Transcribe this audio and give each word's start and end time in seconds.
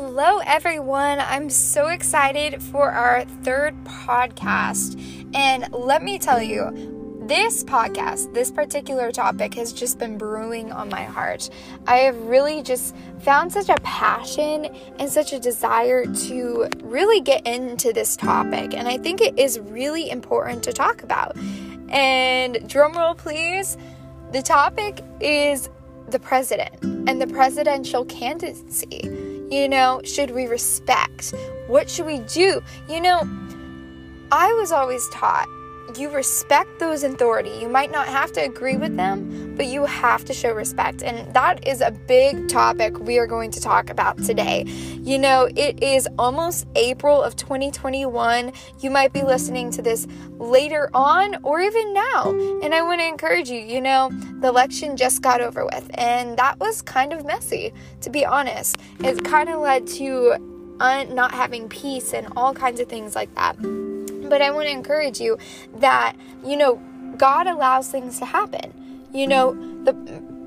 Hello, 0.00 0.38
everyone. 0.46 1.18
I'm 1.18 1.50
so 1.50 1.88
excited 1.88 2.62
for 2.62 2.88
our 2.88 3.24
third 3.42 3.74
podcast. 3.82 4.96
And 5.34 5.66
let 5.72 6.04
me 6.04 6.20
tell 6.20 6.40
you, 6.40 7.18
this 7.26 7.64
podcast, 7.64 8.32
this 8.32 8.52
particular 8.52 9.10
topic 9.10 9.54
has 9.54 9.72
just 9.72 9.98
been 9.98 10.16
brewing 10.16 10.70
on 10.70 10.88
my 10.88 11.02
heart. 11.02 11.50
I 11.88 11.96
have 11.96 12.16
really 12.26 12.62
just 12.62 12.94
found 13.22 13.52
such 13.52 13.68
a 13.68 13.74
passion 13.82 14.66
and 15.00 15.10
such 15.10 15.32
a 15.32 15.40
desire 15.40 16.04
to 16.06 16.68
really 16.84 17.20
get 17.20 17.44
into 17.44 17.92
this 17.92 18.16
topic. 18.16 18.74
And 18.74 18.86
I 18.86 18.98
think 18.98 19.20
it 19.20 19.36
is 19.36 19.58
really 19.58 20.10
important 20.10 20.62
to 20.62 20.72
talk 20.72 21.02
about. 21.02 21.36
And 21.88 22.54
drumroll, 22.68 23.16
please. 23.16 23.76
The 24.30 24.42
topic 24.42 25.00
is 25.20 25.68
the 26.08 26.20
president 26.20 26.84
and 26.84 27.20
the 27.20 27.26
presidential 27.26 28.04
candidacy. 28.04 29.27
You 29.50 29.68
know, 29.68 30.00
should 30.04 30.30
we 30.32 30.46
respect? 30.46 31.32
What 31.68 31.88
should 31.88 32.06
we 32.06 32.18
do? 32.20 32.62
You 32.88 33.00
know, 33.00 33.28
I 34.30 34.52
was 34.54 34.72
always 34.72 35.08
taught 35.10 35.48
you 35.96 36.10
respect 36.10 36.78
those 36.78 37.02
authority. 37.02 37.50
You 37.50 37.68
might 37.68 37.90
not 37.90 38.08
have 38.08 38.32
to 38.32 38.40
agree 38.40 38.76
with 38.76 38.96
them, 38.96 39.54
but 39.56 39.66
you 39.66 39.84
have 39.84 40.24
to 40.26 40.34
show 40.34 40.52
respect. 40.52 41.02
And 41.02 41.32
that 41.34 41.66
is 41.66 41.80
a 41.80 41.90
big 41.90 42.48
topic 42.48 42.98
we 42.98 43.18
are 43.18 43.26
going 43.26 43.50
to 43.52 43.60
talk 43.60 43.90
about 43.90 44.22
today. 44.22 44.64
You 44.66 45.18
know, 45.18 45.48
it 45.56 45.82
is 45.82 46.08
almost 46.18 46.66
April 46.74 47.22
of 47.22 47.36
2021. 47.36 48.52
You 48.80 48.90
might 48.90 49.12
be 49.12 49.22
listening 49.22 49.70
to 49.72 49.82
this 49.82 50.06
later 50.38 50.90
on 50.94 51.36
or 51.42 51.60
even 51.60 51.94
now. 51.94 52.30
And 52.62 52.74
I 52.74 52.82
want 52.82 53.00
to 53.00 53.06
encourage 53.06 53.48
you, 53.48 53.60
you 53.60 53.80
know, 53.80 54.10
the 54.40 54.48
election 54.48 54.96
just 54.96 55.22
got 55.22 55.40
over 55.40 55.64
with, 55.64 55.90
and 55.94 56.36
that 56.38 56.58
was 56.60 56.82
kind 56.82 57.12
of 57.12 57.24
messy, 57.24 57.72
to 58.02 58.10
be 58.10 58.24
honest. 58.24 58.76
It 59.00 59.24
kind 59.24 59.48
of 59.48 59.60
led 59.60 59.86
to 59.88 60.76
un- 60.80 61.14
not 61.14 61.32
having 61.32 61.68
peace 61.68 62.12
and 62.12 62.28
all 62.36 62.54
kinds 62.54 62.80
of 62.80 62.88
things 62.88 63.14
like 63.14 63.34
that. 63.34 63.56
But 64.28 64.42
I 64.42 64.50
want 64.50 64.66
to 64.66 64.70
encourage 64.70 65.20
you 65.20 65.38
that, 65.76 66.14
you 66.44 66.56
know, 66.56 66.80
God 67.16 67.46
allows 67.46 67.88
things 67.88 68.18
to 68.18 68.24
happen. 68.24 68.72
You 69.12 69.26
know, 69.26 69.54
the 69.84 69.92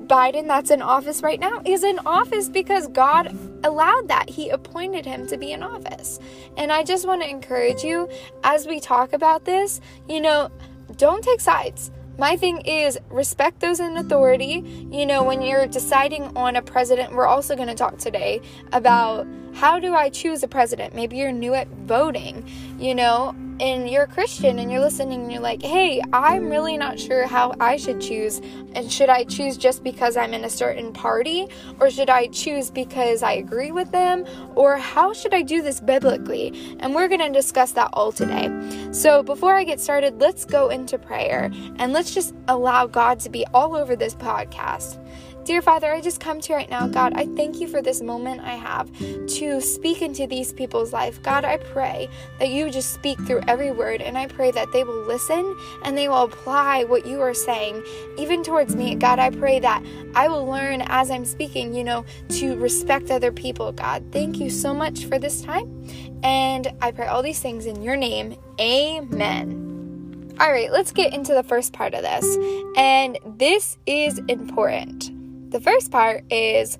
Biden 0.06 0.46
that's 0.46 0.70
in 0.70 0.82
office 0.82 1.22
right 1.22 1.40
now 1.40 1.62
is 1.64 1.82
in 1.82 1.98
office 2.04 2.48
because 2.48 2.88
God 2.88 3.36
allowed 3.64 4.08
that. 4.08 4.28
He 4.28 4.50
appointed 4.50 5.06
him 5.06 5.26
to 5.28 5.36
be 5.36 5.52
in 5.52 5.62
office. 5.62 6.18
And 6.56 6.70
I 6.70 6.84
just 6.84 7.06
want 7.06 7.22
to 7.22 7.28
encourage 7.28 7.82
you 7.82 8.08
as 8.44 8.66
we 8.66 8.80
talk 8.80 9.12
about 9.12 9.44
this, 9.44 9.80
you 10.08 10.20
know, 10.20 10.50
don't 10.96 11.24
take 11.24 11.40
sides. 11.40 11.90
My 12.18 12.36
thing 12.36 12.60
is 12.60 12.98
respect 13.08 13.60
those 13.60 13.80
in 13.80 13.96
authority. 13.96 14.62
You 14.90 15.06
know, 15.06 15.22
when 15.22 15.40
you're 15.40 15.66
deciding 15.66 16.36
on 16.36 16.56
a 16.56 16.62
president, 16.62 17.14
we're 17.14 17.26
also 17.26 17.56
going 17.56 17.68
to 17.68 17.74
talk 17.74 17.96
today 17.96 18.42
about 18.72 19.26
how 19.54 19.78
do 19.78 19.94
I 19.94 20.08
choose 20.10 20.42
a 20.42 20.48
president? 20.48 20.94
Maybe 20.94 21.16
you're 21.16 21.32
new 21.32 21.54
at 21.54 21.68
voting, 21.68 22.48
you 22.78 22.94
know, 22.94 23.34
and 23.60 23.88
you're 23.88 24.04
a 24.04 24.08
Christian 24.08 24.58
and 24.58 24.70
you're 24.70 24.80
listening 24.80 25.22
and 25.22 25.32
you're 25.32 25.40
like, 25.40 25.62
hey, 25.62 26.00
I'm 26.12 26.50
really 26.50 26.76
not 26.76 26.98
sure 26.98 27.26
how 27.26 27.54
I 27.60 27.76
should 27.76 28.00
choose. 28.00 28.40
And 28.74 28.90
should 28.90 29.08
I 29.08 29.24
choose 29.24 29.56
just 29.56 29.84
because 29.84 30.16
I'm 30.16 30.34
in 30.34 30.44
a 30.44 30.50
certain 30.50 30.92
party? 30.92 31.48
Or 31.78 31.90
should 31.90 32.10
I 32.10 32.28
choose 32.28 32.70
because 32.70 33.22
I 33.22 33.32
agree 33.32 33.70
with 33.70 33.92
them? 33.92 34.24
Or 34.54 34.76
how 34.76 35.12
should 35.12 35.34
I 35.34 35.42
do 35.42 35.62
this 35.62 35.80
biblically? 35.80 36.76
And 36.80 36.94
we're 36.94 37.08
going 37.08 37.20
to 37.20 37.30
discuss 37.30 37.72
that 37.72 37.90
all 37.92 38.12
today. 38.12 38.50
So 38.92 39.22
before 39.22 39.54
I 39.54 39.64
get 39.64 39.80
started, 39.80 40.20
let's 40.20 40.44
go 40.44 40.68
into 40.68 40.98
prayer 40.98 41.50
and 41.76 41.92
let's 41.92 42.14
just 42.14 42.34
allow 42.48 42.86
God 42.86 43.20
to 43.20 43.30
be 43.30 43.46
all 43.54 43.76
over 43.76 43.96
this 43.96 44.14
podcast. 44.14 44.98
Dear 45.44 45.60
Father, 45.60 45.92
I 45.92 46.00
just 46.00 46.20
come 46.20 46.40
to 46.40 46.52
you 46.52 46.56
right 46.56 46.70
now, 46.70 46.86
God. 46.86 47.14
I 47.16 47.26
thank 47.26 47.60
you 47.60 47.66
for 47.66 47.82
this 47.82 48.00
moment 48.00 48.42
I 48.42 48.54
have 48.54 48.88
to 48.98 49.60
speak 49.60 50.00
into 50.00 50.28
these 50.28 50.52
people's 50.52 50.92
life. 50.92 51.20
God, 51.20 51.44
I 51.44 51.56
pray 51.56 52.08
that 52.38 52.50
you 52.50 52.70
just 52.70 52.94
speak 52.94 53.18
through 53.22 53.40
every 53.48 53.72
word, 53.72 54.02
and 54.02 54.16
I 54.16 54.28
pray 54.28 54.52
that 54.52 54.70
they 54.72 54.84
will 54.84 55.02
listen 55.02 55.56
and 55.84 55.98
they 55.98 56.08
will 56.08 56.22
apply 56.22 56.84
what 56.84 57.06
you 57.06 57.20
are 57.20 57.34
saying, 57.34 57.82
even 58.16 58.44
towards 58.44 58.76
me. 58.76 58.94
God, 58.94 59.18
I 59.18 59.30
pray 59.30 59.58
that 59.58 59.84
I 60.14 60.28
will 60.28 60.46
learn 60.46 60.82
as 60.82 61.10
I'm 61.10 61.24
speaking, 61.24 61.74
you 61.74 61.82
know, 61.82 62.04
to 62.28 62.56
respect 62.56 63.10
other 63.10 63.32
people. 63.32 63.72
God, 63.72 64.04
thank 64.12 64.38
you 64.38 64.48
so 64.48 64.72
much 64.72 65.06
for 65.06 65.18
this 65.18 65.42
time. 65.42 65.88
And 66.22 66.72
I 66.80 66.92
pray 66.92 67.08
all 67.08 67.22
these 67.22 67.40
things 67.40 67.66
in 67.66 67.82
your 67.82 67.96
name. 67.96 68.36
Amen. 68.60 70.36
All 70.38 70.52
right, 70.52 70.70
let's 70.70 70.92
get 70.92 71.12
into 71.12 71.34
the 71.34 71.42
first 71.42 71.72
part 71.72 71.94
of 71.94 72.02
this. 72.02 72.38
And 72.76 73.18
this 73.26 73.76
is 73.86 74.18
important. 74.28 75.21
The 75.52 75.60
first 75.60 75.90
part 75.90 76.24
is 76.32 76.78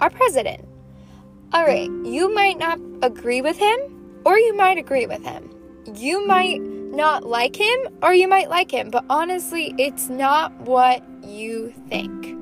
our 0.00 0.08
president. 0.08 0.64
All 1.52 1.66
right, 1.66 1.90
you 2.04 2.32
might 2.32 2.56
not 2.56 2.78
agree 3.02 3.42
with 3.42 3.58
him, 3.58 4.22
or 4.24 4.38
you 4.38 4.54
might 4.54 4.78
agree 4.78 5.06
with 5.06 5.24
him. 5.24 5.50
You 5.96 6.24
might 6.24 6.62
not 6.62 7.26
like 7.26 7.56
him, 7.56 7.98
or 8.00 8.14
you 8.14 8.28
might 8.28 8.48
like 8.48 8.70
him, 8.70 8.90
but 8.90 9.04
honestly, 9.10 9.74
it's 9.76 10.08
not 10.08 10.52
what 10.60 11.02
you 11.24 11.74
think. 11.88 12.36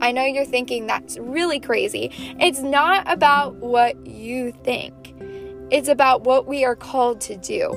I 0.00 0.12
know 0.12 0.24
you're 0.24 0.46
thinking 0.46 0.86
that's 0.86 1.18
really 1.18 1.60
crazy. 1.60 2.10
It's 2.40 2.60
not 2.60 3.04
about 3.06 3.56
what 3.56 4.06
you 4.06 4.52
think, 4.64 5.14
it's 5.70 5.88
about 5.88 6.24
what 6.24 6.46
we 6.46 6.64
are 6.64 6.74
called 6.74 7.20
to 7.22 7.36
do. 7.36 7.70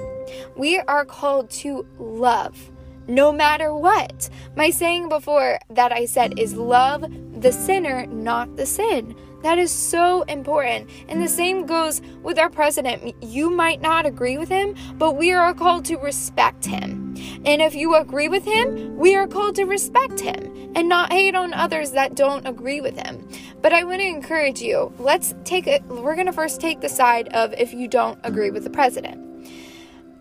We 0.55 0.79
are 0.79 1.03
called 1.03 1.49
to 1.51 1.85
love 1.99 2.71
no 3.07 3.31
matter 3.31 3.73
what. 3.73 4.29
My 4.55 4.69
saying 4.69 5.09
before 5.09 5.59
that 5.69 5.91
I 5.91 6.05
said 6.05 6.39
is 6.39 6.55
love 6.55 7.05
the 7.41 7.51
sinner, 7.51 8.05
not 8.07 8.55
the 8.55 8.65
sin. 8.65 9.15
That 9.43 9.59
is 9.59 9.71
so 9.71 10.23
important. 10.23 10.89
And 11.07 11.21
the 11.21 11.27
same 11.27 11.67
goes 11.67 12.01
with 12.23 12.39
our 12.39 12.49
president. 12.49 13.13
You 13.23 13.51
might 13.51 13.79
not 13.79 14.07
agree 14.07 14.39
with 14.39 14.49
him, 14.49 14.75
but 14.97 15.17
we 15.17 15.33
are 15.33 15.53
called 15.53 15.85
to 15.85 15.97
respect 15.97 16.65
him. 16.65 17.15
And 17.45 17.61
if 17.61 17.75
you 17.75 17.95
agree 17.95 18.27
with 18.27 18.43
him, 18.43 18.97
we 18.97 19.15
are 19.15 19.27
called 19.27 19.55
to 19.57 19.65
respect 19.65 20.19
him 20.19 20.71
and 20.75 20.89
not 20.89 21.13
hate 21.13 21.35
on 21.35 21.53
others 21.53 21.91
that 21.91 22.15
don't 22.15 22.47
agree 22.47 22.81
with 22.81 22.97
him. 22.97 23.29
But 23.61 23.71
I 23.71 23.83
want 23.83 24.01
to 24.01 24.07
encourage 24.07 24.61
you, 24.61 24.91
let's 24.97 25.35
take 25.43 25.67
it, 25.67 25.83
we're 25.85 26.15
going 26.15 26.25
to 26.25 26.33
first 26.33 26.59
take 26.59 26.81
the 26.81 26.89
side 26.89 27.27
of 27.29 27.53
if 27.53 27.73
you 27.73 27.87
don't 27.87 28.19
agree 28.23 28.49
with 28.49 28.63
the 28.63 28.69
president. 28.69 29.24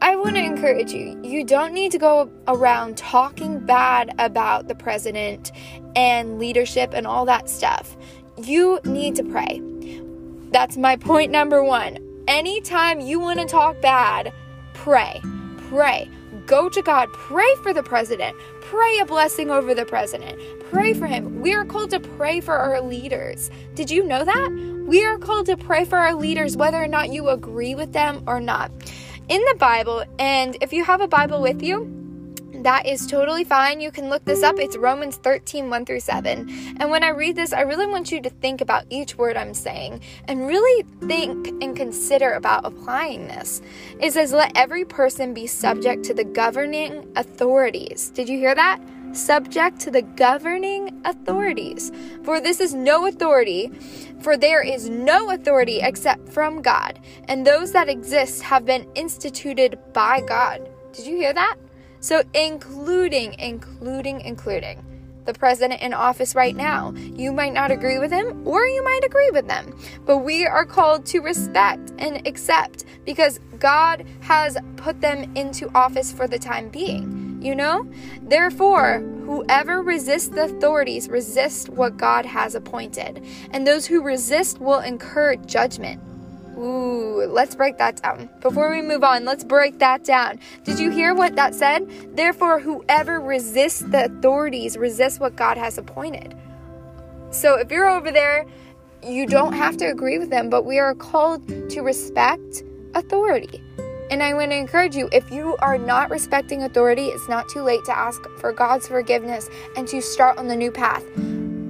I 0.00 0.16
want 0.16 0.36
to 0.36 0.42
encourage 0.42 0.92
you. 0.92 1.18
You 1.22 1.44
don't 1.44 1.72
need 1.72 1.92
to 1.92 1.98
go 1.98 2.30
around 2.46 2.96
talking 2.96 3.58
bad 3.60 4.14
about 4.18 4.68
the 4.68 4.74
president 4.74 5.52
and 5.96 6.38
leadership 6.38 6.90
and 6.92 7.06
all 7.06 7.24
that 7.26 7.48
stuff. 7.48 7.96
You 8.42 8.80
need 8.84 9.14
to 9.16 9.24
pray. 9.24 9.62
That's 10.50 10.76
my 10.76 10.96
point 10.96 11.30
number 11.30 11.62
one. 11.64 11.98
Anytime 12.28 13.00
you 13.00 13.18
want 13.20 13.40
to 13.40 13.46
talk 13.46 13.80
bad, 13.80 14.32
pray. 14.74 15.20
Pray. 15.68 16.10
Go 16.46 16.68
to 16.68 16.82
God. 16.82 17.08
Pray 17.12 17.54
for 17.62 17.72
the 17.72 17.82
president. 17.82 18.36
Pray 18.60 18.98
a 18.98 19.04
blessing 19.06 19.50
over 19.50 19.74
the 19.74 19.86
president. 19.86 20.38
Pray 20.70 20.92
for 20.92 21.06
him. 21.06 21.40
We 21.40 21.54
are 21.54 21.64
called 21.64 21.90
to 21.90 22.00
pray 22.00 22.40
for 22.40 22.56
our 22.56 22.80
leaders. 22.80 23.50
Did 23.74 23.90
you 23.90 24.04
know 24.04 24.24
that? 24.24 24.84
We 24.86 25.04
are 25.04 25.16
called 25.18 25.46
to 25.46 25.56
pray 25.56 25.84
for 25.84 25.96
our 25.96 26.14
leaders, 26.14 26.56
whether 26.56 26.82
or 26.82 26.88
not 26.88 27.10
you 27.10 27.28
agree 27.28 27.74
with 27.74 27.92
them 27.92 28.22
or 28.26 28.40
not 28.40 28.70
in 29.28 29.42
the 29.44 29.56
Bible. 29.58 30.04
And 30.18 30.56
if 30.60 30.72
you 30.72 30.84
have 30.84 31.00
a 31.00 31.08
Bible 31.08 31.40
with 31.40 31.62
you, 31.62 31.90
that 32.64 32.86
is 32.86 33.06
totally 33.06 33.44
fine. 33.44 33.80
You 33.80 33.90
can 33.90 34.08
look 34.08 34.24
this 34.24 34.42
up. 34.42 34.58
It's 34.58 34.76
Romans 34.76 35.16
13, 35.16 35.68
1 35.68 35.84
through 35.84 36.00
7. 36.00 36.76
And 36.80 36.90
when 36.90 37.04
I 37.04 37.10
read 37.10 37.36
this, 37.36 37.52
I 37.52 37.60
really 37.60 37.86
want 37.86 38.10
you 38.10 38.22
to 38.22 38.30
think 38.30 38.62
about 38.62 38.86
each 38.88 39.18
word 39.18 39.36
I'm 39.36 39.52
saying 39.52 40.00
and 40.28 40.46
really 40.46 40.84
think 41.06 41.48
and 41.62 41.76
consider 41.76 42.32
about 42.32 42.64
applying 42.64 43.26
this. 43.28 43.60
It 44.00 44.14
says, 44.14 44.32
Let 44.32 44.56
every 44.56 44.86
person 44.86 45.34
be 45.34 45.46
subject 45.46 46.04
to 46.06 46.14
the 46.14 46.24
governing 46.24 47.12
authorities. 47.16 48.08
Did 48.10 48.30
you 48.30 48.38
hear 48.38 48.54
that? 48.54 48.80
Subject 49.14 49.80
to 49.80 49.90
the 49.90 50.02
governing 50.02 51.00
authorities. 51.04 51.92
For 52.22 52.40
this 52.40 52.60
is 52.60 52.74
no 52.74 53.06
authority 53.06 53.72
for 54.24 54.38
there 54.38 54.62
is 54.62 54.88
no 54.88 55.30
authority 55.32 55.80
except 55.82 56.30
from 56.30 56.62
God, 56.62 56.98
and 57.28 57.46
those 57.46 57.72
that 57.72 57.90
exist 57.90 58.42
have 58.42 58.64
been 58.64 58.86
instituted 58.94 59.78
by 59.92 60.22
God. 60.22 60.66
Did 60.94 61.06
you 61.06 61.14
hear 61.14 61.34
that? 61.34 61.56
So, 62.00 62.22
including, 62.32 63.34
including, 63.38 64.22
including 64.22 64.82
the 65.26 65.34
president 65.34 65.82
in 65.82 65.92
office 65.92 66.34
right 66.34 66.56
now. 66.56 66.92
You 66.96 67.32
might 67.32 67.52
not 67.52 67.70
agree 67.70 67.98
with 67.98 68.12
him, 68.12 68.46
or 68.46 68.64
you 68.66 68.82
might 68.82 69.04
agree 69.04 69.30
with 69.30 69.46
them, 69.46 69.78
but 70.06 70.18
we 70.18 70.46
are 70.46 70.64
called 70.64 71.04
to 71.06 71.20
respect 71.20 71.92
and 71.98 72.26
accept 72.26 72.84
because 73.04 73.40
God 73.58 74.06
has 74.20 74.56
put 74.76 75.02
them 75.02 75.34
into 75.34 75.70
office 75.74 76.12
for 76.12 76.26
the 76.26 76.38
time 76.38 76.70
being 76.70 77.23
you 77.44 77.54
know? 77.54 77.86
Therefore, 78.22 79.00
whoever 79.26 79.82
resists 79.82 80.28
the 80.28 80.44
authorities 80.44 81.08
resists 81.08 81.68
what 81.68 81.96
God 81.96 82.24
has 82.26 82.54
appointed, 82.54 83.24
and 83.50 83.66
those 83.66 83.86
who 83.86 84.02
resist 84.02 84.60
will 84.60 84.80
incur 84.80 85.36
judgment. 85.36 86.00
Ooh, 86.56 87.26
let's 87.26 87.54
break 87.54 87.78
that 87.78 88.00
down. 88.00 88.30
Before 88.40 88.70
we 88.70 88.80
move 88.80 89.02
on, 89.02 89.24
let's 89.24 89.42
break 89.42 89.80
that 89.80 90.04
down. 90.04 90.38
Did 90.62 90.78
you 90.78 90.90
hear 90.90 91.12
what 91.12 91.34
that 91.34 91.54
said? 91.54 92.16
Therefore, 92.16 92.60
whoever 92.60 93.20
resists 93.20 93.80
the 93.80 94.04
authorities 94.04 94.76
resists 94.76 95.18
what 95.18 95.34
God 95.34 95.58
has 95.58 95.78
appointed. 95.78 96.36
So 97.30 97.56
if 97.56 97.72
you're 97.72 97.88
over 97.88 98.12
there 98.12 98.46
you 99.06 99.26
don't 99.26 99.52
have 99.52 99.76
to 99.78 99.86
agree 99.86 100.18
with 100.18 100.30
them, 100.30 100.48
but 100.48 100.64
we 100.64 100.78
are 100.78 100.94
called 100.94 101.46
to 101.70 101.80
respect 101.82 102.62
authority. 102.94 103.62
And 104.10 104.22
I 104.22 104.34
want 104.34 104.50
to 104.50 104.56
encourage 104.56 104.94
you 104.94 105.08
if 105.12 105.30
you 105.30 105.56
are 105.58 105.78
not 105.78 106.10
respecting 106.10 106.62
authority, 106.62 107.06
it's 107.06 107.28
not 107.28 107.48
too 107.48 107.62
late 107.62 107.84
to 107.86 107.96
ask 107.96 108.22
for 108.38 108.52
God's 108.52 108.86
forgiveness 108.86 109.48
and 109.76 109.88
to 109.88 110.00
start 110.00 110.38
on 110.38 110.48
the 110.48 110.56
new 110.56 110.70
path. 110.70 111.04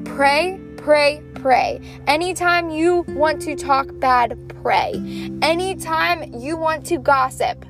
Pray, 0.04 0.60
pray, 0.76 1.22
pray. 1.34 1.80
Anytime 2.06 2.70
you 2.70 3.04
want 3.08 3.40
to 3.42 3.54
talk 3.56 3.88
bad, 4.00 4.38
pray. 4.62 5.30
Anytime 5.42 6.34
you 6.34 6.56
want 6.56 6.84
to 6.86 6.98
gossip, 6.98 7.64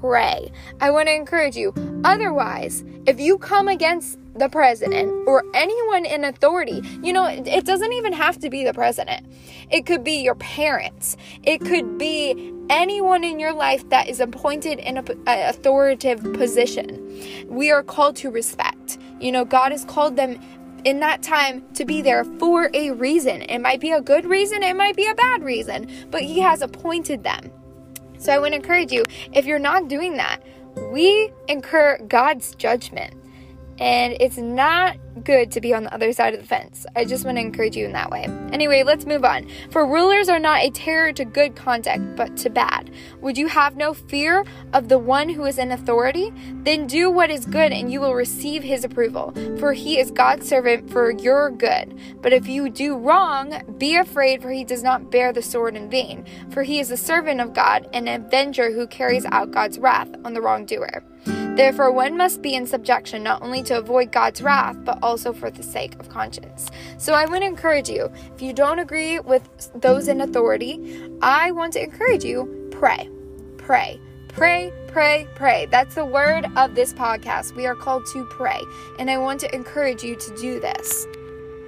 pray. 0.00 0.50
I 0.80 0.90
want 0.90 1.08
to 1.08 1.14
encourage 1.14 1.56
you. 1.56 1.72
Otherwise, 2.04 2.84
if 3.06 3.20
you 3.20 3.38
come 3.38 3.68
against 3.68 4.18
the 4.34 4.48
president 4.48 5.10
or 5.26 5.44
anyone 5.54 6.06
in 6.06 6.24
authority, 6.24 6.82
you 7.02 7.12
know, 7.12 7.26
it 7.26 7.64
doesn't 7.64 7.92
even 7.92 8.12
have 8.12 8.38
to 8.38 8.50
be 8.50 8.64
the 8.64 8.72
president. 8.72 9.26
It 9.70 9.86
could 9.86 10.02
be 10.02 10.22
your 10.22 10.36
parents. 10.36 11.16
It 11.42 11.60
could 11.60 11.98
be 11.98 12.52
anyone 12.70 13.24
in 13.24 13.38
your 13.38 13.52
life 13.52 13.88
that 13.90 14.08
is 14.08 14.20
appointed 14.20 14.78
in 14.78 14.98
an 14.98 15.04
authoritative 15.26 16.22
position. 16.34 17.46
We 17.48 17.70
are 17.70 17.82
called 17.82 18.16
to 18.16 18.30
respect. 18.30 18.98
You 19.20 19.32
know, 19.32 19.44
God 19.44 19.72
has 19.72 19.84
called 19.84 20.16
them 20.16 20.40
in 20.84 21.00
that 21.00 21.22
time 21.22 21.62
to 21.74 21.84
be 21.84 22.00
there 22.00 22.24
for 22.24 22.70
a 22.72 22.92
reason. 22.92 23.42
It 23.42 23.58
might 23.58 23.80
be 23.80 23.92
a 23.92 24.00
good 24.00 24.24
reason, 24.24 24.62
it 24.62 24.76
might 24.76 24.96
be 24.96 25.06
a 25.06 25.14
bad 25.14 25.42
reason, 25.42 25.88
but 26.10 26.22
He 26.22 26.40
has 26.40 26.62
appointed 26.62 27.22
them. 27.22 27.50
So 28.20 28.34
I 28.34 28.38
would 28.38 28.52
encourage 28.52 28.92
you, 28.92 29.04
if 29.32 29.46
you're 29.46 29.58
not 29.58 29.88
doing 29.88 30.18
that, 30.18 30.42
we 30.92 31.32
incur 31.48 31.98
God's 32.06 32.54
judgment. 32.54 33.14
And 33.80 34.16
it's 34.20 34.36
not 34.36 34.98
good 35.24 35.50
to 35.52 35.60
be 35.60 35.74
on 35.74 35.84
the 35.84 35.94
other 35.94 36.12
side 36.12 36.34
of 36.34 36.40
the 36.40 36.46
fence. 36.46 36.86
I 36.94 37.04
just 37.04 37.24
want 37.24 37.38
to 37.38 37.40
encourage 37.40 37.76
you 37.76 37.86
in 37.86 37.92
that 37.92 38.10
way. 38.10 38.24
Anyway, 38.52 38.82
let's 38.82 39.06
move 39.06 39.24
on. 39.24 39.48
For 39.70 39.86
rulers 39.86 40.28
are 40.28 40.38
not 40.38 40.62
a 40.62 40.70
terror 40.70 41.12
to 41.14 41.24
good 41.24 41.56
conduct, 41.56 42.16
but 42.16 42.36
to 42.38 42.50
bad. 42.50 42.90
Would 43.20 43.38
you 43.38 43.48
have 43.48 43.76
no 43.76 43.94
fear 43.94 44.44
of 44.72 44.88
the 44.88 44.98
one 44.98 45.28
who 45.28 45.44
is 45.46 45.58
in 45.58 45.72
authority? 45.72 46.32
Then 46.62 46.86
do 46.86 47.10
what 47.10 47.30
is 47.30 47.46
good, 47.46 47.72
and 47.72 47.90
you 47.90 48.00
will 48.00 48.14
receive 48.14 48.62
his 48.62 48.84
approval. 48.84 49.32
For 49.58 49.72
he 49.72 49.98
is 49.98 50.10
God's 50.10 50.48
servant 50.48 50.90
for 50.90 51.10
your 51.10 51.50
good. 51.50 51.98
But 52.20 52.32
if 52.32 52.46
you 52.46 52.68
do 52.68 52.96
wrong, 52.96 53.62
be 53.78 53.96
afraid, 53.96 54.42
for 54.42 54.50
he 54.50 54.64
does 54.64 54.82
not 54.82 55.10
bear 55.10 55.32
the 55.32 55.42
sword 55.42 55.76
in 55.76 55.90
vain. 55.90 56.26
For 56.50 56.62
he 56.62 56.80
is 56.80 56.90
a 56.90 56.96
servant 56.96 57.40
of 57.40 57.54
God, 57.54 57.88
an 57.92 58.08
avenger 58.08 58.72
who 58.72 58.86
carries 58.86 59.24
out 59.26 59.50
God's 59.50 59.78
wrath 59.78 60.10
on 60.24 60.34
the 60.34 60.42
wrongdoer. 60.42 61.02
Therefore, 61.60 61.92
one 61.92 62.16
must 62.16 62.40
be 62.40 62.54
in 62.54 62.66
subjection 62.66 63.22
not 63.22 63.42
only 63.42 63.62
to 63.64 63.76
avoid 63.76 64.12
God's 64.12 64.40
wrath, 64.40 64.78
but 64.82 64.98
also 65.02 65.30
for 65.30 65.50
the 65.50 65.62
sake 65.62 65.94
of 66.00 66.08
conscience. 66.08 66.70
So 66.96 67.12
I 67.12 67.26
would 67.26 67.42
encourage 67.42 67.90
you, 67.90 68.10
if 68.34 68.40
you 68.40 68.54
don't 68.54 68.78
agree 68.78 69.20
with 69.20 69.70
those 69.74 70.08
in 70.08 70.22
authority, 70.22 71.10
I 71.20 71.50
want 71.50 71.74
to 71.74 71.84
encourage 71.84 72.24
you 72.24 72.68
pray. 72.70 73.10
Pray. 73.58 74.00
Pray, 74.28 74.72
pray, 74.86 75.28
pray. 75.34 75.66
That's 75.66 75.96
the 75.96 76.04
word 76.06 76.46
of 76.56 76.74
this 76.74 76.94
podcast. 76.94 77.54
We 77.54 77.66
are 77.66 77.74
called 77.74 78.06
to 78.14 78.24
pray. 78.30 78.62
And 78.98 79.10
I 79.10 79.18
want 79.18 79.38
to 79.40 79.54
encourage 79.54 80.02
you 80.02 80.16
to 80.16 80.36
do 80.36 80.60
this. 80.60 81.04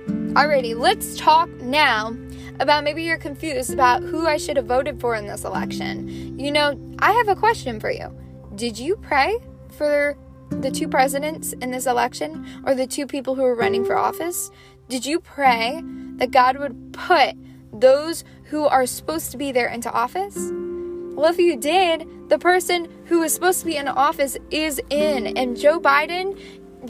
Alrighty, 0.09 0.75
let's 0.75 1.19
talk 1.19 1.51
now 1.61 2.17
about 2.61 2.83
maybe 2.83 3.03
you're 3.03 3.19
confused 3.19 3.75
about 3.75 4.03
who 4.03 4.27
I 4.27 4.39
should 4.39 4.57
have 4.57 4.65
voted 4.65 5.03
for 5.03 5.17
in 5.17 5.27
this 5.27 5.45
election. 5.45 6.39
You 6.39 6.51
know, 6.51 6.81
I 7.01 7.13
have 7.13 7.29
a 7.29 7.37
question 7.37 7.79
for 7.79 7.91
you. 7.91 8.11
Did 8.55 8.79
you 8.79 8.97
pray 8.97 9.37
for 9.73 10.17
the 10.51 10.71
two 10.71 10.89
presidents 10.89 11.53
in 11.55 11.71
this 11.71 11.87
election 11.87 12.47
or 12.65 12.75
the 12.75 12.87
two 12.87 13.07
people 13.07 13.35
who 13.35 13.45
are 13.45 13.55
running 13.55 13.85
for 13.85 13.97
office? 13.97 14.51
Did 14.89 15.07
you 15.07 15.21
pray 15.21 15.83
that 16.17 16.31
God 16.31 16.59
would 16.59 16.93
put 16.93 17.35
those 17.73 18.25
who 18.45 18.67
are 18.67 18.87
supposed 18.87 19.31
to 19.33 19.39
be 19.39 19.53
there 19.53 19.69
into 19.69 19.91
office? 19.91 20.37
Well, 21.15 21.31
if 21.31 21.39
you 21.39 21.57
did, 21.57 22.07
the 22.29 22.39
person 22.39 22.89
who 23.07 23.23
is 23.23 23.35
supposed 23.35 23.61
to 23.61 23.67
be 23.67 23.77
in 23.77 23.89
office 23.89 24.37
is 24.51 24.81
in. 24.91 25.37
And 25.37 25.59
Joe 25.59 25.81
Biden, 25.81 26.39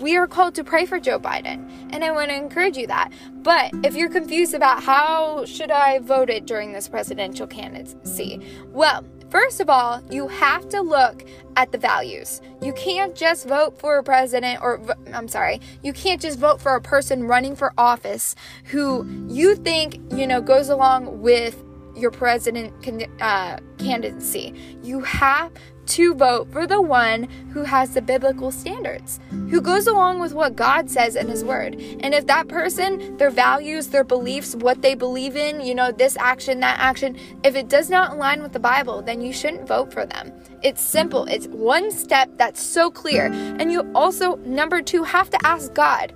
we 0.01 0.17
are 0.17 0.27
called 0.27 0.55
to 0.57 0.65
pray 0.65 0.87
for 0.87 1.01
Joe 1.01 1.19
Biden. 1.19 1.69
And 1.91 2.05
I 2.05 2.13
want 2.13 2.31
to 2.31 2.37
encourage 2.37 2.77
you 2.77 2.87
that. 2.87 3.13
But 3.33 3.73
if 3.85 3.95
you're 3.95 4.11
confused 4.11 4.55
about 4.55 4.83
how 4.83 5.45
should 5.45 5.71
I 5.71 5.99
vote 5.99 6.31
it 6.31 6.47
during 6.47 6.73
this 6.73 6.89
presidential 6.89 7.47
candidacy, 7.47 8.41
well, 8.69 9.05
First 9.33 9.61
of 9.61 9.71
all, 9.71 10.03
you 10.11 10.29
have 10.29 10.69
to 10.69 10.83
look 10.83 11.25
at 11.57 11.73
the 11.73 11.79
values. 11.79 12.43
You 12.61 12.75
can't 12.75 13.15
just 13.15 13.49
vote 13.49 13.79
for 13.79 13.97
a 13.97 14.05
president, 14.05 14.61
or 14.61 14.79
I'm 15.15 15.27
sorry, 15.27 15.59
you 15.83 15.95
can't 15.95 16.21
just 16.21 16.39
vote 16.39 16.61
for 16.61 16.75
a 16.75 16.83
person 16.83 17.25
running 17.27 17.57
for 17.57 17.73
office 17.79 18.37
who 18.65 19.07
you 19.31 19.57
think, 19.57 19.99
you 20.13 20.27
know, 20.27 20.43
goes 20.43 20.69
along 20.69 21.23
with 21.23 21.65
your 21.97 22.11
president 22.11 22.75
uh, 23.23 23.57
candidacy. 23.79 24.55
You 24.83 25.01
have 25.01 25.51
to 25.87 26.15
vote 26.15 26.51
for 26.53 26.67
the 26.67 26.81
one 26.81 27.25
who 27.53 27.65
has 27.65 27.95
the 27.95 28.03
biblical 28.03 28.51
standards, 28.51 29.21
who 29.51 29.61
goes 29.61 29.87
along 29.87 30.21
with 30.21 30.33
what 30.33 30.57
God 30.57 30.89
says 30.91 31.17
in 31.17 31.29
His 31.29 31.45
Word. 31.45 31.75
And 32.01 32.15
if 32.15 32.27
that 32.27 32.49
person, 32.49 33.17
their 33.17 33.31
values, 33.31 33.89
their 33.89 34.05
beliefs, 34.05 34.55
what 34.55 34.83
they 34.83 34.95
believe 34.95 35.37
in, 35.37 35.61
you 35.61 35.75
know, 35.75 35.93
this 35.93 36.17
action, 36.17 36.61
that 36.61 36.79
action, 36.79 37.17
if 37.43 37.57
it 37.57 37.69
does 37.69 37.91
not 37.91 38.13
align 38.13 38.43
with 38.43 38.53
the 38.53 38.61
Bible, 38.61 39.03
then 39.03 39.21
you 39.21 39.33
shouldn't 39.33 39.69
vote 39.69 39.93
for 39.93 40.07
them. 40.07 40.33
It's 40.63 40.81
simple, 40.81 41.25
it's 41.25 41.47
one 41.49 41.91
step 41.91 42.31
that's 42.37 42.63
so 42.63 42.91
clear. 42.91 43.27
And 43.27 43.73
you 43.73 43.91
also, 43.95 44.37
number 44.37 44.81
two, 44.81 45.03
have 45.03 45.31
to 45.31 45.47
ask 45.47 45.75
God 45.75 46.13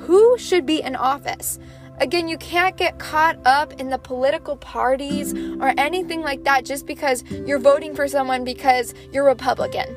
who 0.00 0.36
should 0.38 0.66
be 0.66 0.80
in 0.80 0.96
office. 0.96 1.58
Again, 2.00 2.28
you 2.28 2.38
can't 2.38 2.76
get 2.78 2.98
caught 2.98 3.38
up 3.44 3.74
in 3.74 3.90
the 3.90 3.98
political 3.98 4.56
parties 4.56 5.34
or 5.34 5.74
anything 5.76 6.22
like 6.22 6.44
that 6.44 6.64
just 6.64 6.86
because 6.86 7.22
you're 7.30 7.58
voting 7.58 7.94
for 7.94 8.08
someone 8.08 8.42
because 8.42 8.94
you're 9.12 9.24
Republican. 9.24 9.94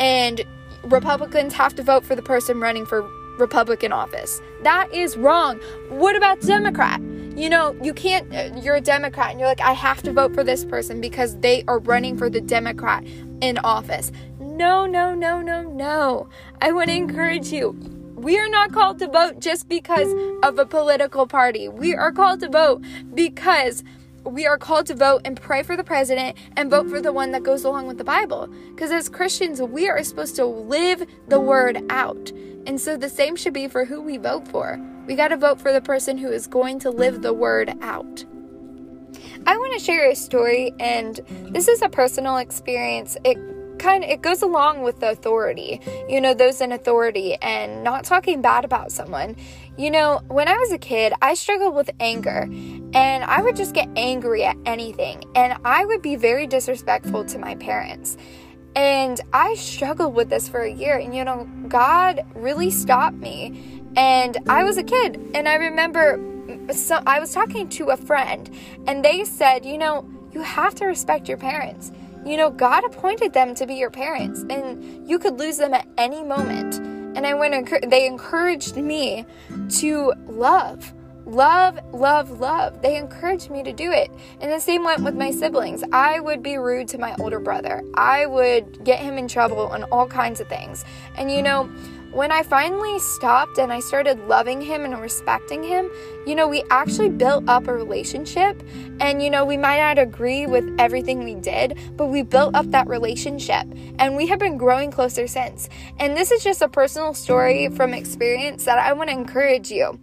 And 0.00 0.42
Republicans 0.84 1.52
have 1.52 1.74
to 1.74 1.82
vote 1.82 2.04
for 2.04 2.16
the 2.16 2.22
person 2.22 2.60
running 2.60 2.86
for 2.86 3.02
Republican 3.38 3.92
office. 3.92 4.40
That 4.62 4.92
is 4.94 5.16
wrong. 5.16 5.58
What 5.88 6.16
about 6.16 6.40
Democrat? 6.40 7.00
You 7.36 7.50
know, 7.50 7.76
you 7.82 7.92
can't, 7.92 8.62
you're 8.62 8.76
a 8.76 8.80
Democrat 8.80 9.30
and 9.30 9.40
you're 9.40 9.48
like, 9.48 9.60
I 9.60 9.72
have 9.72 10.02
to 10.04 10.12
vote 10.12 10.34
for 10.34 10.44
this 10.44 10.64
person 10.64 11.00
because 11.00 11.36
they 11.40 11.64
are 11.68 11.78
running 11.80 12.16
for 12.16 12.30
the 12.30 12.40
Democrat 12.40 13.04
in 13.40 13.58
office. 13.58 14.12
No, 14.38 14.86
no, 14.86 15.14
no, 15.14 15.42
no, 15.42 15.62
no. 15.62 16.28
I 16.62 16.72
want 16.72 16.88
to 16.88 16.96
encourage 16.96 17.48
you 17.48 17.76
we 18.14 18.38
are 18.38 18.48
not 18.48 18.72
called 18.72 18.98
to 19.00 19.08
vote 19.08 19.40
just 19.40 19.68
because 19.68 20.12
of 20.42 20.58
a 20.58 20.66
political 20.66 21.26
party. 21.26 21.68
We 21.68 21.94
are 21.94 22.12
called 22.12 22.40
to 22.40 22.48
vote 22.48 22.82
because 23.14 23.84
we 24.24 24.46
are 24.46 24.56
called 24.56 24.86
to 24.86 24.94
vote 24.94 25.22
and 25.24 25.40
pray 25.40 25.62
for 25.62 25.76
the 25.76 25.84
president 25.84 26.36
and 26.56 26.70
vote 26.70 26.88
for 26.88 27.00
the 27.00 27.12
one 27.12 27.32
that 27.32 27.42
goes 27.42 27.64
along 27.64 27.86
with 27.86 27.98
the 27.98 28.04
Bible. 28.04 28.48
Because 28.74 28.90
as 28.90 29.08
Christians, 29.08 29.60
we 29.60 29.88
are 29.88 30.02
supposed 30.02 30.36
to 30.36 30.46
live 30.46 31.06
the 31.28 31.40
word 31.40 31.82
out. 31.90 32.30
And 32.66 32.80
so 32.80 32.96
the 32.96 33.08
same 33.08 33.36
should 33.36 33.52
be 33.52 33.68
for 33.68 33.84
who 33.84 34.00
we 34.00 34.16
vote 34.16 34.48
for. 34.48 34.80
We 35.06 35.16
got 35.16 35.28
to 35.28 35.36
vote 35.36 35.60
for 35.60 35.72
the 35.72 35.82
person 35.82 36.16
who 36.16 36.30
is 36.32 36.46
going 36.46 36.78
to 36.80 36.90
live 36.90 37.20
the 37.20 37.34
word 37.34 37.74
out. 37.82 38.24
I 39.46 39.58
want 39.58 39.74
to 39.74 39.78
share 39.78 40.10
a 40.10 40.16
story, 40.16 40.72
and 40.80 41.20
this 41.50 41.68
is 41.68 41.82
a 41.82 41.88
personal 41.90 42.38
experience. 42.38 43.18
It 43.24 43.36
kind 43.84 44.02
of 44.02 44.08
it 44.08 44.22
goes 44.22 44.40
along 44.40 44.80
with 44.82 45.00
the 45.00 45.10
authority 45.10 45.78
you 46.08 46.18
know 46.18 46.32
those 46.32 46.62
in 46.62 46.72
authority 46.72 47.34
and 47.42 47.84
not 47.84 48.02
talking 48.02 48.40
bad 48.40 48.64
about 48.64 48.90
someone. 48.90 49.36
You 49.76 49.90
know 49.90 50.22
when 50.28 50.48
i 50.48 50.56
was 50.56 50.72
a 50.72 50.78
kid 50.78 51.12
i 51.20 51.34
struggled 51.34 51.74
with 51.74 51.90
anger 52.00 52.48
and 52.94 53.24
i 53.24 53.42
would 53.42 53.56
just 53.56 53.74
get 53.74 53.88
angry 53.96 54.44
at 54.44 54.56
anything 54.64 55.24
and 55.34 55.58
i 55.64 55.84
would 55.84 56.00
be 56.00 56.16
very 56.16 56.46
disrespectful 56.46 57.24
to 57.26 57.38
my 57.38 57.56
parents. 57.56 58.16
And 58.74 59.20
i 59.32 59.54
struggled 59.54 60.14
with 60.14 60.30
this 60.30 60.48
for 60.48 60.60
a 60.60 60.72
year 60.72 60.96
and 60.98 61.14
you 61.14 61.24
know 61.24 61.48
god 61.68 62.24
really 62.34 62.70
stopped 62.70 63.16
me 63.16 63.36
and 63.96 64.38
i 64.48 64.64
was 64.64 64.78
a 64.78 64.82
kid 64.82 65.20
and 65.34 65.48
i 65.48 65.54
remember 65.54 66.06
so 66.72 67.02
i 67.06 67.20
was 67.20 67.32
talking 67.32 67.68
to 67.68 67.90
a 67.90 67.96
friend 67.96 68.50
and 68.86 69.04
they 69.04 69.24
said 69.24 69.64
you 69.64 69.78
know 69.78 70.08
you 70.32 70.40
have 70.40 70.74
to 70.74 70.86
respect 70.86 71.28
your 71.28 71.38
parents 71.38 71.92
you 72.24 72.36
know, 72.36 72.50
God 72.50 72.84
appointed 72.84 73.32
them 73.32 73.54
to 73.56 73.66
be 73.66 73.74
your 73.74 73.90
parents, 73.90 74.44
and 74.50 75.08
you 75.08 75.18
could 75.18 75.38
lose 75.38 75.58
them 75.58 75.74
at 75.74 75.86
any 75.98 76.22
moment. 76.22 76.76
And 77.16 77.26
I 77.26 77.34
went, 77.34 77.90
they 77.90 78.06
encouraged 78.06 78.76
me 78.76 79.24
to 79.70 80.12
love, 80.26 80.92
love, 81.26 81.78
love, 81.92 82.40
love. 82.40 82.82
They 82.82 82.96
encouraged 82.96 83.50
me 83.50 83.62
to 83.62 83.72
do 83.72 83.92
it. 83.92 84.10
And 84.40 84.50
the 84.50 84.60
same 84.60 84.84
went 84.84 85.04
with 85.04 85.14
my 85.14 85.30
siblings. 85.30 85.84
I 85.92 86.18
would 86.18 86.42
be 86.42 86.56
rude 86.58 86.88
to 86.88 86.98
my 86.98 87.14
older 87.20 87.38
brother, 87.38 87.82
I 87.94 88.26
would 88.26 88.84
get 88.84 89.00
him 89.00 89.16
in 89.18 89.28
trouble 89.28 89.68
on 89.68 89.84
all 89.84 90.06
kinds 90.06 90.40
of 90.40 90.48
things. 90.48 90.84
And 91.16 91.30
you 91.30 91.42
know, 91.42 91.70
when 92.14 92.30
I 92.30 92.44
finally 92.44 93.00
stopped 93.00 93.58
and 93.58 93.72
I 93.72 93.80
started 93.80 94.28
loving 94.28 94.60
him 94.60 94.84
and 94.84 95.00
respecting 95.00 95.64
him, 95.64 95.90
you 96.26 96.36
know, 96.36 96.46
we 96.46 96.62
actually 96.70 97.10
built 97.10 97.48
up 97.48 97.66
a 97.66 97.74
relationship. 97.74 98.62
And, 99.00 99.20
you 99.20 99.30
know, 99.30 99.44
we 99.44 99.56
might 99.56 99.80
not 99.80 99.98
agree 99.98 100.46
with 100.46 100.64
everything 100.78 101.24
we 101.24 101.34
did, 101.34 101.76
but 101.96 102.06
we 102.06 102.22
built 102.22 102.54
up 102.54 102.70
that 102.70 102.86
relationship. 102.86 103.66
And 103.98 104.14
we 104.14 104.28
have 104.28 104.38
been 104.38 104.56
growing 104.56 104.92
closer 104.92 105.26
since. 105.26 105.68
And 105.98 106.16
this 106.16 106.30
is 106.30 106.44
just 106.44 106.62
a 106.62 106.68
personal 106.68 107.14
story 107.14 107.68
from 107.70 107.92
experience 107.92 108.64
that 108.64 108.78
I 108.78 108.92
want 108.92 109.10
to 109.10 109.16
encourage 109.16 109.72
you. 109.72 109.98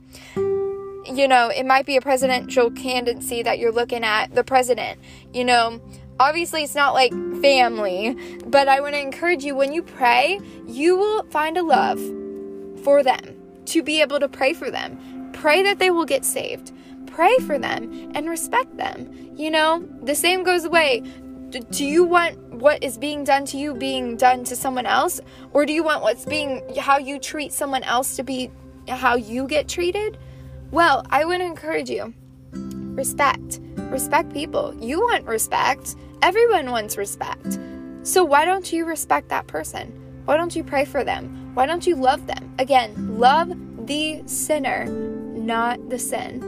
you 1.06 1.28
know, 1.28 1.50
it 1.50 1.66
might 1.66 1.86
be 1.86 1.98
a 1.98 2.02
presidential 2.02 2.70
candidacy 2.72 3.42
that 3.44 3.58
you're 3.58 3.72
looking 3.72 4.04
at, 4.04 4.36
the 4.36 4.44
president, 4.44 5.00
you 5.34 5.46
know. 5.46 5.82
Obviously, 6.22 6.62
it's 6.62 6.76
not 6.76 6.94
like 6.94 7.12
family, 7.42 8.16
but 8.46 8.68
I 8.68 8.80
want 8.80 8.94
to 8.94 9.02
encourage 9.02 9.44
you 9.44 9.56
when 9.56 9.74
you 9.74 9.82
pray, 9.82 10.40
you 10.68 10.96
will 10.96 11.24
find 11.32 11.58
a 11.58 11.64
love 11.64 12.00
for 12.84 13.02
them 13.02 13.36
to 13.66 13.82
be 13.82 14.02
able 14.02 14.20
to 14.20 14.30
pray 14.30 14.54
for 14.54 14.70
them. 14.70 15.32
Pray 15.34 15.64
that 15.64 15.80
they 15.80 15.90
will 15.90 16.06
get 16.06 16.24
saved. 16.24 16.74
Pray 17.08 17.36
for 17.48 17.58
them 17.58 18.12
and 18.14 18.30
respect 18.30 18.78
them. 18.78 19.32
You 19.36 19.50
know, 19.50 19.84
the 20.04 20.14
same 20.14 20.44
goes 20.44 20.64
away. 20.64 21.02
Do 21.72 21.84
you 21.84 22.04
want 22.04 22.38
what 22.54 22.84
is 22.84 23.00
being 23.00 23.24
done 23.24 23.44
to 23.46 23.58
you 23.58 23.74
being 23.74 24.16
done 24.16 24.44
to 24.44 24.56
someone 24.56 24.86
else? 24.86 25.20
Or 25.54 25.66
do 25.66 25.74
you 25.74 25.82
want 25.82 26.04
what's 26.04 26.26
being, 26.26 26.62
how 26.78 27.00
you 27.00 27.18
treat 27.18 27.52
someone 27.52 27.82
else 27.82 28.16
to 28.18 28.24
be 28.24 28.52
how 28.88 29.16
you 29.16 29.48
get 29.48 29.68
treated? 29.68 30.20
Well, 30.70 31.04
I 31.10 31.26
would 31.26 31.42
encourage 31.42 31.90
you 31.90 32.14
respect. 32.54 33.60
Respect 33.90 34.32
people. 34.32 34.76
You 34.80 35.02
want 35.02 35.26
respect. 35.26 35.96
Everyone 36.22 36.70
wants 36.70 36.98
respect. 36.98 37.58
So 38.04 38.24
why 38.24 38.46
don't 38.46 38.72
you 38.72 38.86
respect 38.86 39.30
that 39.30 39.48
person? 39.48 39.92
Why 40.26 40.38
don't 40.38 40.56
you 40.56 40.64
pray 40.64 40.86
for 40.86 41.04
them? 41.04 41.52
Why 41.56 41.66
don't 41.66 41.88
you 41.88 41.96
love 41.96 42.28
them? 42.28 42.54
Again, 42.60 43.20
love 43.20 43.52
the 43.88 44.22
sinner, 44.28 44.86
not 44.86 45.90
the 45.90 45.98
sin. 45.98 46.48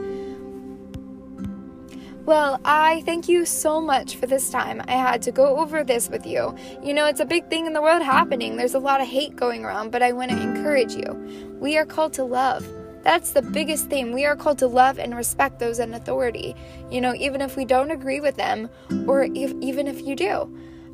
Well, 2.24 2.58
I 2.64 3.02
thank 3.02 3.28
you 3.28 3.44
so 3.44 3.80
much 3.80 4.16
for 4.16 4.26
this 4.26 4.48
time. 4.48 4.80
I 4.88 4.92
had 4.92 5.20
to 5.22 5.32
go 5.32 5.58
over 5.58 5.84
this 5.84 6.08
with 6.08 6.24
you. 6.24 6.56
You 6.82 6.94
know, 6.94 7.06
it's 7.06 7.20
a 7.20 7.26
big 7.26 7.50
thing 7.50 7.66
in 7.66 7.74
the 7.74 7.82
world 7.82 8.02
happening. 8.02 8.56
There's 8.56 8.74
a 8.74 8.78
lot 8.78 9.00
of 9.00 9.08
hate 9.08 9.36
going 9.36 9.64
around, 9.64 9.90
but 9.90 10.02
I 10.02 10.12
want 10.12 10.30
to 10.30 10.40
encourage 10.40 10.94
you. 10.94 11.58
We 11.60 11.76
are 11.76 11.84
called 11.84 12.14
to 12.14 12.24
love. 12.24 12.66
That's 13.04 13.32
the 13.32 13.42
biggest 13.42 13.88
thing. 13.90 14.12
We 14.12 14.24
are 14.24 14.34
called 14.34 14.58
to 14.58 14.66
love 14.66 14.98
and 14.98 15.14
respect 15.14 15.58
those 15.58 15.78
in 15.78 15.92
authority, 15.92 16.56
you 16.90 17.02
know, 17.02 17.14
even 17.14 17.42
if 17.42 17.54
we 17.54 17.66
don't 17.66 17.90
agree 17.90 18.18
with 18.18 18.36
them 18.36 18.70
or 19.06 19.24
if, 19.24 19.52
even 19.60 19.86
if 19.86 20.00
you 20.00 20.16
do. 20.16 20.50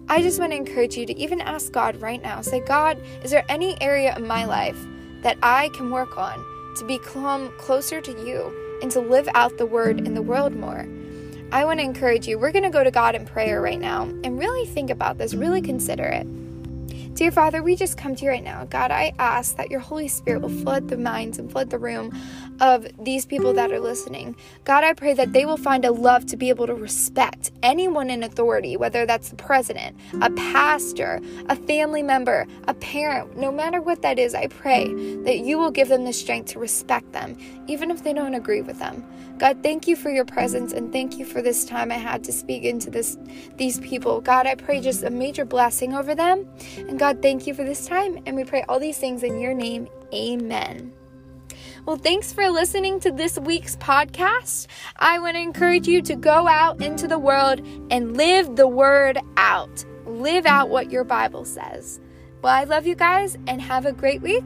I 0.09 0.21
just 0.21 0.41
want 0.41 0.51
to 0.51 0.57
encourage 0.57 0.97
you 0.97 1.07
to 1.07 1.17
even 1.17 1.41
ask 1.41 1.71
God 1.71 2.01
right 2.01 2.21
now 2.21 2.41
say, 2.41 2.59
God, 2.59 3.01
is 3.23 3.31
there 3.31 3.45
any 3.49 3.81
area 3.81 4.13
of 4.17 4.23
my 4.23 4.45
life 4.45 4.77
that 5.23 5.39
I 5.41 5.69
can 5.69 5.93
work 5.93 6.19
on 6.19 6.45
to 6.79 6.85
become 6.85 7.53
closer 7.59 8.01
to 8.01 8.11
you 8.27 8.79
and 8.83 8.91
to 8.91 9.01
live 9.01 9.29
out 9.37 9.57
the 9.57 9.67
word 9.67 10.01
in 10.01 10.15
the 10.15 10.23
world 10.23 10.57
more? 10.57 10.89
I 11.53 11.65
want 11.65 11.79
to 11.79 11.85
encourage 11.85 12.27
you. 12.27 12.41
We're 12.41 12.51
going 12.51 12.65
to 12.65 12.71
go 12.71 12.83
to 12.83 12.91
God 12.91 13.15
in 13.15 13.25
prayer 13.25 13.63
right 13.63 13.79
now 13.79 14.03
and 14.03 14.37
really 14.37 14.67
think 14.67 14.91
about 14.91 15.19
this, 15.19 15.33
really 15.33 15.63
consider 15.63 16.05
it. 16.05 16.27
Dear 17.15 17.31
Father, 17.33 17.63
we 17.63 17.77
just 17.77 17.99
come 17.99 18.15
to 18.17 18.25
you 18.25 18.31
right 18.31 18.43
now. 18.43 18.65
God, 18.65 18.91
I 18.91 19.13
ask 19.19 19.57
that 19.57 19.71
your 19.71 19.81
Holy 19.81 20.09
Spirit 20.09 20.43
will 20.43 20.49
flood 20.49 20.89
the 20.89 20.97
minds 20.97 21.39
and 21.39 21.53
flood 21.53 21.71
the 21.71 21.79
room 21.79 22.17
of 22.61 22.87
these 23.05 23.27
people 23.27 23.53
that 23.55 23.73
are 23.73 23.81
listening. 23.81 24.37
God, 24.65 24.85
I 24.85 24.95
pray 24.95 25.13
that 25.15 25.33
they 25.35 25.45
will 25.45 25.59
find 25.59 25.85
a 25.85 25.93
love 25.93 26.25
to 26.27 26.39
be 26.39 26.49
able 26.49 26.67
to 26.67 26.75
respect 26.75 27.51
anyone 27.63 28.11
in 28.11 28.23
authority, 28.23 28.77
whether 28.79 29.07
that's 29.07 29.31
the 29.31 29.37
president, 29.37 29.99
a 30.23 30.31
pastor, 30.31 31.21
a 31.51 31.57
family 31.57 32.03
member, 32.03 32.47
a 32.69 32.75
parent, 32.75 33.37
no 33.37 33.53
matter 33.53 33.83
what 33.83 34.03
that 34.03 34.19
is, 34.19 34.35
I 34.35 34.47
pray 34.47 34.87
that 35.25 35.41
you 35.41 35.59
will 35.59 35.73
give 35.73 35.89
them 35.89 36.05
the 36.05 36.13
strength 36.15 36.53
to 36.53 36.59
respect 36.59 37.13
them, 37.13 37.37
even 37.67 37.91
if 37.91 38.05
they 38.05 38.15
don't 38.15 38.35
agree 38.35 38.63
with 38.63 38.79
them. 38.79 39.05
God, 39.41 39.63
thank 39.63 39.89
you 39.89 39.97
for 39.97 40.11
your 40.11 40.27
presence 40.27 40.75
and 40.75 40.93
thank 40.93 41.19
you 41.19 41.25
for 41.25 41.41
this 41.43 41.65
time 41.65 41.91
I 41.91 41.97
had 41.97 42.23
to 42.25 42.33
speak 42.33 42.63
into 42.65 42.91
this 42.91 43.17
these 43.57 43.81
people. 43.81 44.21
God, 44.21 44.47
I 44.47 44.55
pray 44.55 44.81
just 44.81 45.03
a 45.03 45.11
major 45.11 45.47
blessing 45.47 45.95
over 45.95 46.15
them. 46.15 46.47
And 46.77 46.99
God, 47.01 47.23
thank 47.23 47.47
you 47.47 47.55
for 47.55 47.65
this 47.65 47.87
time. 47.87 48.23
And 48.27 48.37
we 48.37 48.45
pray 48.45 48.63
all 48.69 48.79
these 48.79 48.99
things 48.99 49.23
in 49.23 49.41
your 49.41 49.55
name. 49.55 49.89
Amen. 50.13 50.93
Well, 51.87 51.97
thanks 51.97 52.31
for 52.31 52.51
listening 52.51 53.01
to 53.01 53.11
this 53.11 53.39
week's 53.39 53.75
podcast. 53.77 54.67
I 54.97 55.19
want 55.19 55.37
to 55.37 55.41
encourage 55.41 55.89
you 55.89 56.03
to 56.03 56.15
go 56.15 56.47
out 56.47 56.83
into 56.83 57.09
the 57.09 57.19
world 57.19 57.67
and 57.91 58.19
live 58.19 58.55
the 58.55 58.69
word 58.69 59.19
out. 59.39 59.83
Live 60.05 60.45
out 60.45 60.69
what 60.69 60.91
your 60.91 61.05
Bible 61.05 61.47
says. 61.47 62.03
Well, 62.43 62.53
I 62.53 62.65
love 62.65 62.87
you 62.87 62.97
guys 62.97 63.39
and 63.47 63.63
have 63.63 63.87
a 63.87 63.95
great 63.95 64.21
week. 64.21 64.45